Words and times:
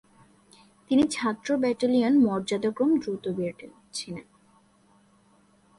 তিনি 0.91 1.03
ছাত্র 1.07 1.47
ব্যাটেলিয়ন 1.57 2.13
মর্যাদাক্রম 2.17 2.91
দ্রুত 2.99 3.25
বেড়ে 3.27 3.65
উঠছিলেন। 3.69 4.25